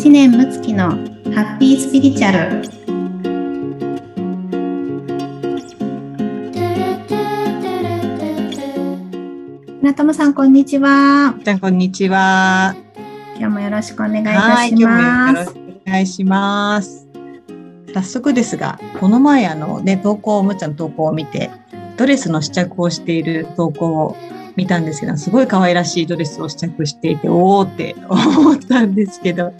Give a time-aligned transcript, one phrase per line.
[0.00, 0.92] 知念睦月の
[1.34, 2.62] ハッピースピリチュアル。
[9.82, 11.34] 村友さんこんにちは。
[11.44, 12.74] じゃこんにちは。
[13.36, 15.54] 今日もよろしくお願いいたします。
[15.86, 17.06] お願いします。
[17.92, 21.50] 早速ですがこの前あのね投稿むちゃんの投稿を見て
[21.98, 24.16] ドレスの試着をしている投稿を
[24.60, 29.54] 見たんですけど、すごい可愛らしいドレスを試着していて、おおって思ったんですけど、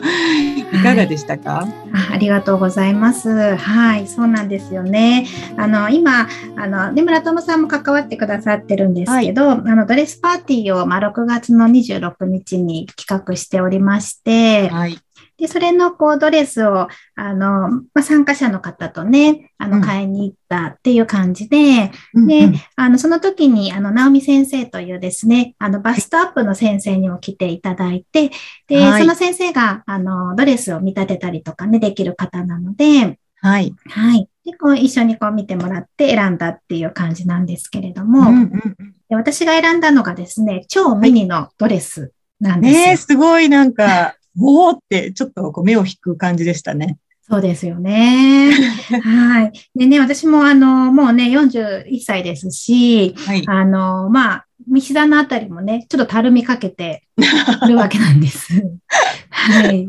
[0.72, 1.66] いかがでしたか、
[2.10, 3.56] あありがとうございます。
[3.56, 5.26] はい、そうなんですよね。
[5.56, 14.98] あの、今、あの、ね、村友さんも関わってくださってるんですけど、はい、あの、ドレスパーティーを、まあ、6月の26日に企画しておりまして、はい、
[15.40, 28.30] で、それのこうドレスを、あの、まあ、参加者の方とね、あの、買いに行ったっていう感じで、うん、で、あの、その時に、あの、直美先生というですね、あの、バストアップの先生にも来ていただいて、
[28.68, 33.74] で、はい、その先生が、あの、ドレスを見立てたりとかね、できる方なので、はい。
[33.88, 34.28] はい。
[34.44, 42.86] で、こう、一緒にこう見てもらって選んだっていう感じなんですけれども、うんうん、で私が選んだのがですね、超ミニのドレスなんですよ。
[42.86, 46.98] ねすごいなんか、おおってちょっとこう目を引く感じでしたね。
[47.30, 48.50] そうですよね。
[49.04, 49.52] はい。
[49.78, 57.04] でね、私もあの、もうね、41歳ですし、はい、あの、まあ、見膝のあたりもね、ちょっとたるみかけて
[57.68, 58.48] るわけなんです。
[59.30, 59.88] はい。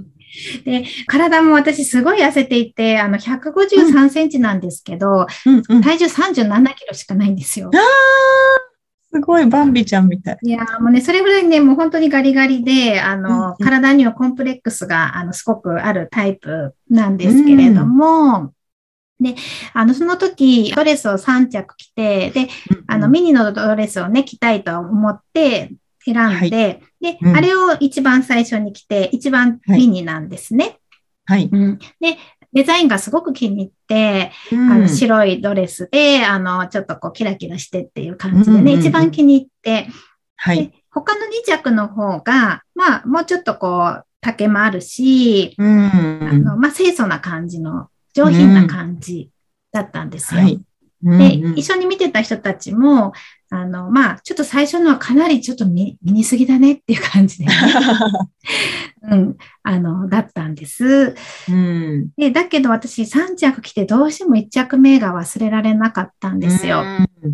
[0.63, 7.71] で、体も私すごい痩せていて、あの、153センチなんですけど、うんうん、体重37キロしかないんですよ。
[7.73, 7.77] あ
[9.13, 10.37] すごい、バンビちゃんみたい。
[10.41, 18.53] いや、もうね、それぐらいね、もう本当にガリガリで、あの、うんうん、体にはコンプレックスが、あの、すごくあるタイプなんですけれども、
[19.19, 19.35] うん、で、
[19.73, 22.47] あの、その時、ドレスを3着着て、で、
[22.87, 25.71] あの、ミニのドレスをね、着たいと思って
[26.05, 30.79] 選んで、はい、で、うん、あれを一番最初に着て、一番ミニなんですね。
[31.25, 31.49] はい。
[31.51, 32.17] うん、で、
[32.53, 39.87] デザインがすごく気に入って、うん、あの白いドレスで、あの、ちょっとこうキラキラしてっていう感じでね、一番気に入って、
[40.35, 40.73] はい。
[40.89, 49.29] 他の2着の方が、まあ、もうちょっとこう、丈もあるし、うん、あの、まあ、清楚な感じの、上品な感じ
[49.71, 50.41] だったんですよ。
[50.41, 50.59] はい。
[51.03, 53.13] で、一緒に見てた人たちも、
[53.49, 57.51] あの、まあ、ちょっと最初のはかなりちょっと見見すぎだねっていう感じで、ね、
[59.03, 61.15] うん、あの、だったんです。
[61.49, 66.83] うん、で、だけど私3着着てどうしても1着目が忘れられなかったんですよ。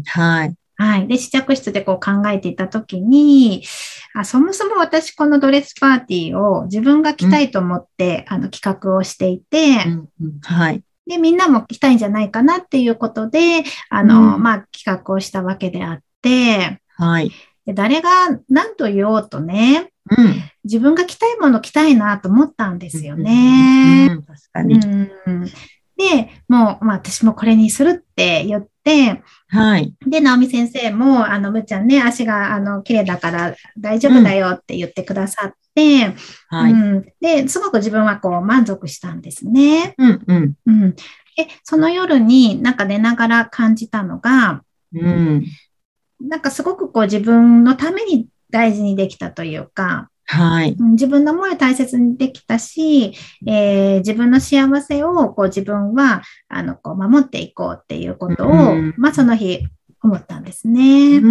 [0.06, 0.56] はい。
[0.80, 1.08] はい。
[1.08, 3.64] で、試着室でこう考えていたときに
[4.18, 10.82] あ、そもそも私このドレスパーティーを自分が着たいと思って、うん、あの企画をしていて、うんうん、はい。
[11.06, 17.32] で、みんなも来たいんじゃないかなっていうことで、あの、うん、まあ、企画をしたわけであって、はい。
[17.66, 18.10] で誰が
[18.50, 24.08] 何と言おうとね、うん、自分が着たいもの着たいなと思ったんですよね。
[24.12, 24.76] うん、確かに。
[24.76, 25.46] うん、
[25.98, 29.94] で、もう、まあ、私もこれにするって言って、はい。
[30.06, 36.14] で、直美先生も、あの、むっちゃんね、足が、あの、綺麗だから大丈夫だよって言ってくださって、
[36.50, 37.06] はい、うん。
[37.20, 39.96] で、すごく自分はこう、満足したんですね。
[39.98, 40.54] うん、うん。
[40.66, 40.92] うん。
[40.92, 44.62] で、その夜になんか寝ながら感じたのが、
[44.94, 45.46] うん。
[46.22, 50.76] なんかすごくこう、自分のために大事にできたというか、はい。
[50.78, 53.14] 自分の思いを大切にできたし、
[53.46, 59.66] えー、自分の幸せをこう自分はあのこう守っていこうっていうことを、まあ、その日
[60.04, 61.22] 思ったんですね。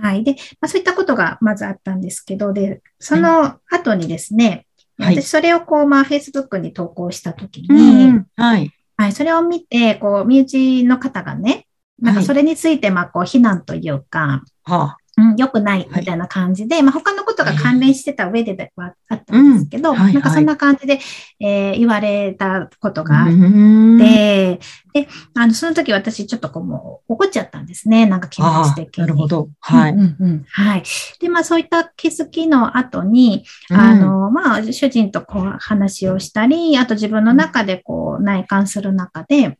[0.00, 0.22] はい。
[0.22, 4.66] で、まあ、そういったことがまずあったんですけど、で、その後にですね、
[4.98, 8.70] はい、私それをこう、まあ、Facebook に投稿したときに、はい。
[8.96, 9.12] はい。
[9.12, 11.66] それを見て、こう、身内の方がね、
[12.00, 20.98] なんかそれについて、まあ、こう、非難というか、はうん、良くないみたいな感じで、はい、まあ他のことが関連してた上ではあったんですけど、うんはいはい、なんかそんな感じで、
[21.40, 24.60] えー、言われたことがあって、
[24.92, 28.06] で、あの、その時私ちょっとこうもう怒っちゃったんですね。
[28.06, 29.02] なんか気持ち的に。
[29.02, 29.48] なるほど。
[29.60, 30.44] はい、うんうん。
[30.48, 30.82] はい。
[31.20, 39.58] で、まあそういった気づきの後に、あの、まあ主人とこう話をしたり、あと自分の中でこう内観する中で、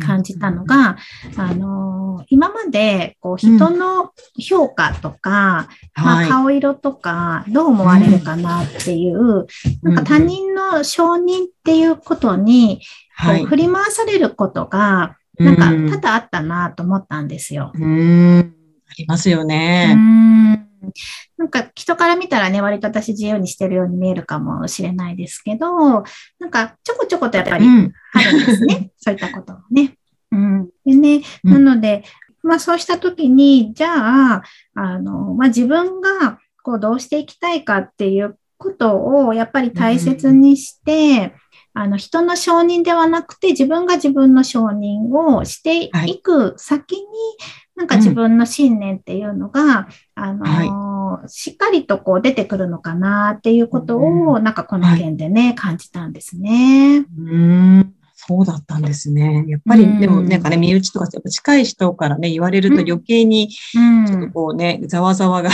[0.00, 0.96] 感じたのが、
[1.36, 9.46] あの、今まで、こう、人の評価とか、うん、まあ、顔色とか、どう思われるかなっていう、うん、
[9.82, 12.80] なんか他人の承認っていうことに、
[13.24, 17.72] こう振り回されることが、なんか多々あったなと思ったんですよ。
[17.74, 18.54] うん、
[18.88, 19.96] ありますよね。
[21.36, 26.04] なんか人から見たらね、割と私自由にしてるように見えるかもしれないですけど、
[26.38, 28.76] なんかちょこちょことやっぱりあるんですね。
[28.76, 29.97] うん、そういったこともね。
[30.32, 30.68] うん。
[30.84, 32.04] でね、なので、
[32.42, 34.42] まあそうしたときに、じゃあ、
[34.74, 41.34] あの、まあ自分がこうどうしていきたいかっていうことをやっぱり大切にして、
[41.74, 47.06] あの、人の承認ではなくて、自分が自分の承認をしていく先に、はい、
[47.76, 50.32] なんか自分の信念っていうのが、うん、あ
[51.20, 57.04] のしっかりとこう出てくるのかなっていうことを、うん、なんかこの件でね、はい、感じたんですね。
[57.16, 57.94] うん
[58.28, 59.46] そうだったんですね。
[59.48, 65.50] やっぱり、うん、でもなんかね、身内とかやっぱ近い人からね、言われると余計に、ちょっとこうね、ざわざわが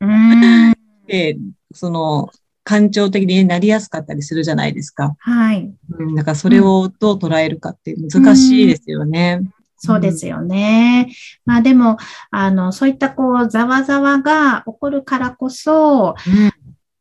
[1.08, 1.38] で、
[1.72, 2.28] その、
[2.64, 5.16] 感情的になりやすかったりするじゃないですか。
[5.18, 5.72] はい。
[5.98, 9.38] うん、だからそれをどう捉えるかって難しいですよね。
[9.40, 11.12] うん、そうですよね。
[11.46, 11.96] まあでも、
[12.30, 16.50] あの、そういったこう、ざわざわが起こるからこそ、うん、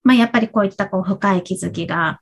[0.04, 2.22] まあやっぱりこういったこう、深い気づきが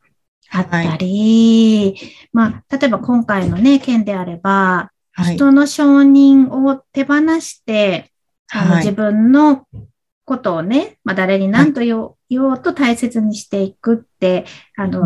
[0.51, 8.11] あったり、はい、まあ、例えば今回のね、件であれば、はい、人の承認を手放して、
[8.51, 9.67] あの、自分の
[10.29, 14.45] ことをね、まあ、誰に何と言おう,、言おうと大切にしていくって、
[14.77, 15.05] あの、う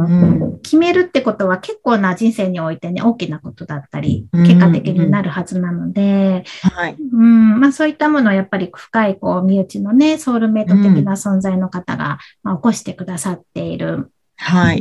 [0.58, 6.44] ん、決めるってことは結構な人生においてね、大きなことだったり、結果的になるはずなので、
[6.76, 6.98] はい。
[7.00, 14.12] うん、まあそういったものをやっぱり深い、こう、身内のね、ソウルメイト的な存在の方が、まあ、起こしてくださっている、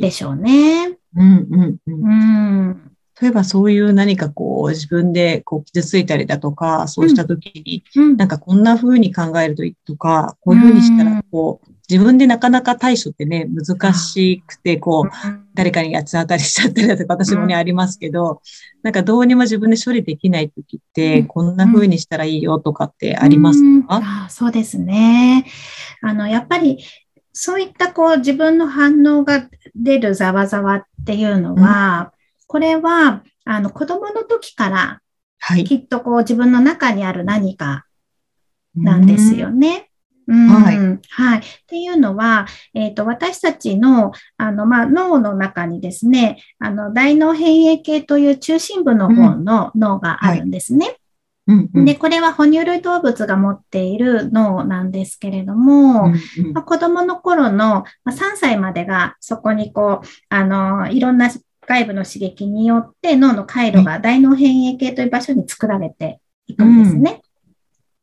[0.00, 0.98] でしょうね。
[1.16, 2.68] うん、うん、うん。
[2.68, 2.92] うん。
[3.20, 7.84] 例えばそういう何かこう自分でこう傷ついたりだとか、そうした時に、
[8.16, 15.10] なんかこんな風に考えるといいとか、こういう風にしたらこう、自分でなかなか対処ってね、難しくて、こう、
[15.54, 18.40] 誰かに八つ当たりしちゃったりだとか、私もね、ありますけど、
[18.82, 25.44] なんかどうにも自分で処理できない時って、こんな風にしたらいいよとかってありますか、あそうですね。
[26.00, 26.78] あの、やっぱり、
[27.32, 32.12] そういったこう自分の反応が出るざわざわっていうのは、
[32.46, 35.00] これは、あの、子供の時から、
[35.38, 37.86] はい、きっとこう自分の中にある何か
[38.76, 39.88] なんですよね。
[40.28, 40.76] はい。
[41.08, 41.38] はい。
[41.38, 50.96] っていうのは、えっ、ー、と、私たちの、あの、まあ、脳の中にですね、あの、大脳変影系という中心部の方の脳があるんですね。
[51.46, 61.30] うんはい、で、これは哺乳類動物が持っている脳なんですけれども、うんうん、まあ、子供の頃の、まあ、3歳までがそこにこう、あの、いろんな
[61.66, 67.22] 外部の刺激によって脳の回路が大脳辺縁系という場所に作られていくんですね。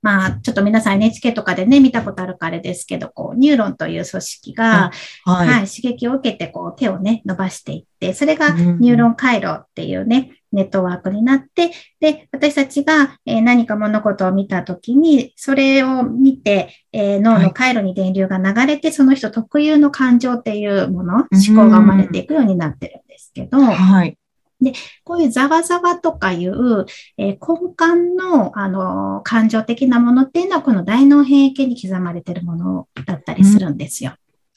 [0.04, 4.92] うん、まあ、ちょっと皆さん NHK とかでね、見たことあるかあれですけど、こう、ニューロンという組織が、
[5.25, 24.18] はい、はい、刺激を受けて、こう、手をね、伸ばしていって、それがニューロン回路っていうね、ネットワークになって、で、私たちが、え何か物事を見たときに、それを見て、え脳の回路に電流が流れて、はい、その人特有の感情っていうもの、思考が生まれていくようになってるんですけど、はい。
[24.61, 24.73] で、
[25.03, 26.85] こういうざわざわとかいう、
[27.17, 34.15] えー、根幹の、あの、感情的なものっていうのは、この大脳変形に刻まれてるものだったりするんですよ。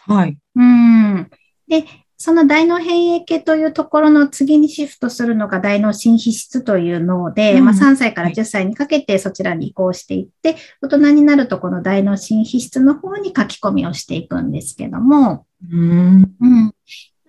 [0.08, 0.38] うん、はい。
[0.56, 1.30] うん。
[1.68, 1.84] で、
[2.22, 16.72] その大脳変影系というところの次にシフトするのが大脳新皮質という脳で、うん、まあ、3歳から10歳にかけてそちらに移行していって、大人になるとこの大脳新皮質の方に書き込みをしていくんですけども、うん、うん、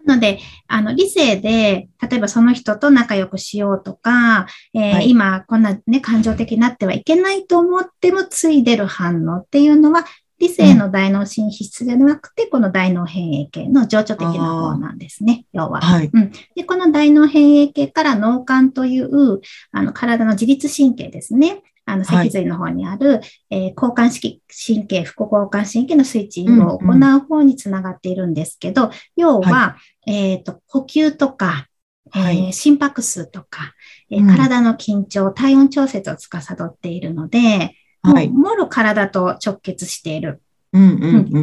[0.06, 10.06] なので、あの、理性で、例えばその人と仲良くしようとか、えーはい、今こんなね、感情的になってはいけないと思ってもついでる反応っていうのは、
[10.40, 16.10] 理性の大脳新皮質ではなくて、この大脳変影系の情緒的な方なんですね、要は、はい。
[16.12, 16.32] うん。
[16.56, 19.40] で、この大脳変影系から脳幹という、
[19.72, 21.62] あの、体の自律神経ですね。
[21.86, 31.68] あの、脊髄の方にある、はい、えー、交感神経、副交感神経のスイッチングを行う方につながっているんですけど、うんうん、要は、はい、えっ、ー、と、呼吸とか、
[32.12, 33.74] はい、えー、心拍数とか、
[34.10, 40.42] えー、体の緊張、体温調節を司っているので、はい、もろ体と直結している。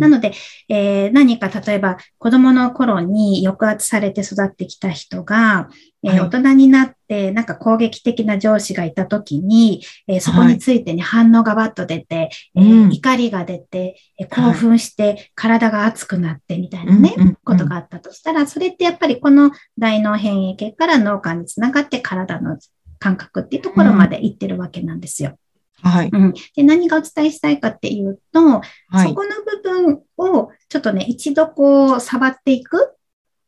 [0.01, 0.33] なので、
[0.69, 5.69] えー、何か例えば子供の頃に抑圧されて育ってきた人が、
[6.03, 22.59] えー、大人になってなんか攻撃的な上司がいた時に、えー、そこについてに反応がバッと出て、はい、えー、怒りが出て、え興奮して体が熱くなってみたいなね、ことがあったとしたら、それってやっぱりこの大脳変異系から脳幹につながって体の
[22.99, 25.37] 感覚っていうところまで行ってるわけなんですよ。
[25.83, 26.11] はい。
[26.13, 26.33] うん。
[26.55, 32.95] で、何がお伝えしたいかっていうと、はい、そこの部分をちょっとね、一度こう、触っていく。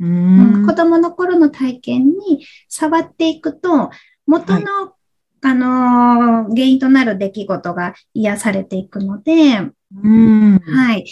[0.00, 3.90] うん、子供の頃の体験に触っていくと、
[4.26, 4.92] 元の、はい、
[5.42, 9.60] あのー、原因となる出来事が癒されていくので、
[10.02, 11.04] うん、はい。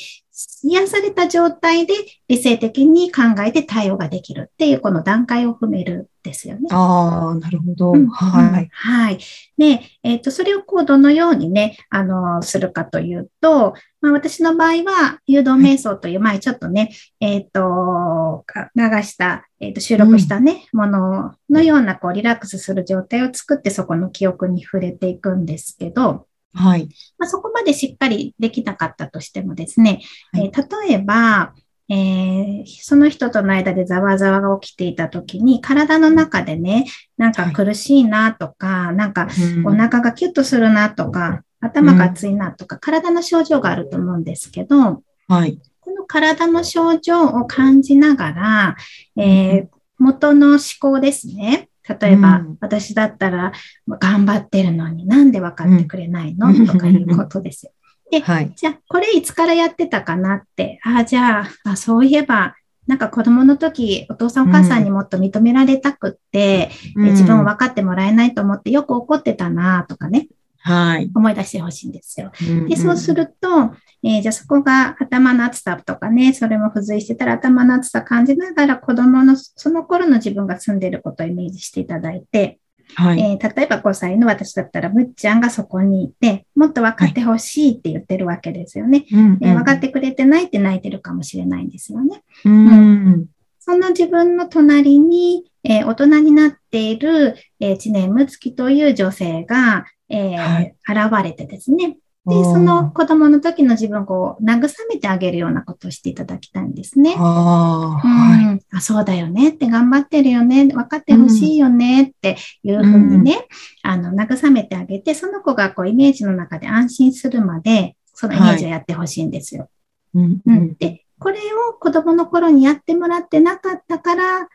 [0.65, 1.95] 癒された状態で
[2.29, 6.69] 理性的に考えて対応ができるっていうこの段階を踏めるですよね。
[6.71, 7.93] ああ、なるほど。
[7.93, 8.69] うん、はい。
[8.73, 9.19] はい。
[9.57, 26.89] で、えっ、ー、と、それをこう、どのようにね、あの、するかというと、まあ、私の場合は、誘導瞑想という前、ちょっとね、えっ、ー、と、流した、えっ、ー、と、収録したね、うん、もののような、こう、リラックスする状態を作って、そこの記憶に触れていくんですけど、はい。
[27.19, 30.00] まあ、そこまでしっかりできなかったとしてもですね、
[30.33, 31.55] はい、えー、例えば、
[31.92, 36.87] えー、その人との間でざわざわが起きていたときに、体の中でね、
[37.18, 39.28] なんか苦しいなとか、はい、なんか
[39.64, 41.28] お腹がキュッとするなとか、
[41.61, 45.59] うん、頭が熱いなとか、体の症状があると思うんですけど、はい。
[45.80, 48.76] この体の症状を感じながら、
[49.16, 49.68] えー、
[49.99, 51.68] 元の思考ですね。
[51.88, 53.52] 例えば、うん、私だったら
[53.88, 57.73] 頑張ってるのになんで分かってくれないの、うん、とかいうことですよ。
[58.11, 70.29] で、はい、じゃあ、これいつからやってたかなって、ああ、じゃああ、そういえば、なんか子供の時、お父さんお母さんにもっと認められたくって、うん、自分を分かってもらえないと思ってよく怒ってたなとかね。
[70.62, 71.11] はい。
[71.14, 72.33] 思い出してほしいんですよ。
[72.43, 82.60] うんうん、で、そうすると、えー、じゃあそこが頭の厚さとかね、それも付随してたら頭の厚さ感じながら子供のその頃の自分が住んでいることをイメージしていただいて、
[82.94, 92.23] はい、えー、例えば5歳の私だったら、むっちゃんがそこにいて、もっと分かってほしいって言ってるわけですよね、はいえー、分かってくれてないって泣いてるかもしれないんですよね。
[92.44, 92.70] うん、う
[93.16, 93.26] ん、
[93.59, 101.97] その自分の隣に、えー、大人になっている、えー、知念睦月という女性が、えーはい、現れてですね、
[102.27, 107.15] で、その子供の時の自分をこう慰めてあげるようなことをしていただきたいんですね。
[107.17, 108.09] あ、う
[108.55, 113.49] ん、あそうだよねって頑張ってるよね、分かってほしいよねっていうふうにね、
[113.85, 119.71] うん、あの、慰めてあげて、その子がこうイメージの中で安心するまで、そのイメージをやってほしいんですよ。
[120.15, 121.39] はい、うん、で、これ
[121.71, 124.49] を子供の頃にやってもらってなかったから、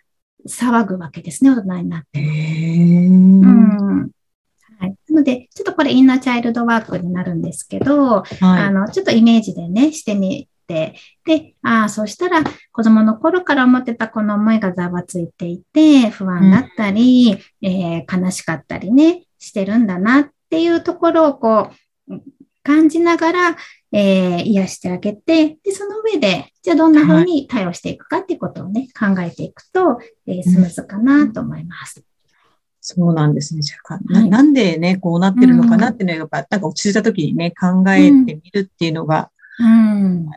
[0.47, 2.19] 騒ぐわけですね、大人になって。
[5.15, 10.95] ので、ちょっとこれインナーチャイルドワークになるんですけど、はい、あの、ちょっとイメージでね、してみて、
[11.25, 21.71] で、ああ、そしたら子供の頃から思ってたこの思いがざわついていて、不安だったり、うん、えー、悲しかったりね、してるんだなっていうところをこ
[22.09, 22.15] う、
[22.63, 23.57] 感じながら、
[23.91, 32.03] えー、癒してあげて、で、その上で、じゃあどんな風に対応していくかっていうことをね、考えていくと、えー、スムーズかなと思います。
[32.87, 33.61] そうなんですね。
[33.63, 40.27] じゃあ、はい、なんでね、こうなってるのかなっていうのは、やっぱ、なんか落ち着いた時にね、考えてみるっていうのが、うん、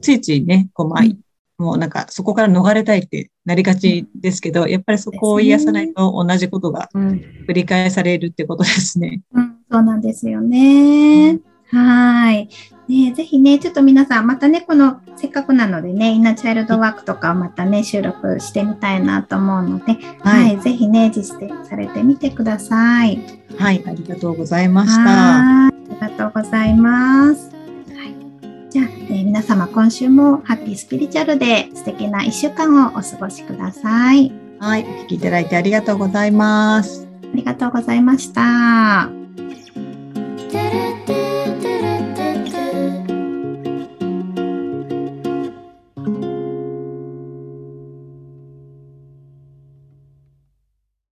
[0.00, 1.18] ついついね、こう、まあ、うん、
[1.58, 9.20] もうなんか、そこから逃れたいってなりがちですけど、やっぱりそこを癒さないと同じことが繰り返されるってことですね。
[9.32, 11.38] うん、そうなんですよね。
[11.72, 12.48] はい。
[12.88, 23.18] ね、ぜひね、ちょっと皆さん、またね、この、せっかくなのでね、インナーチャイルドワークとかをまたね、収録してみたいなと思うので、はい、はい、ぜひね、実践されてみてください。
[23.56, 25.68] はい、ありがとうございました。
[25.68, 27.50] ありがとうございます。
[27.50, 34.32] はい、じゃあ、えー、皆様、今週もハッピースピリチュアルで素敵な1週間をお過ごしください。
[34.58, 37.08] はい、お聞きいただいてありがとうございます。
[37.22, 39.21] ありがとうございました。